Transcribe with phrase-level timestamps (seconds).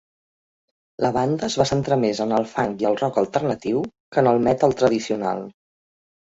[1.05, 4.33] La banda es va centrar més en el funk i el rock alternatiu que en
[4.35, 5.49] el metall tradicional.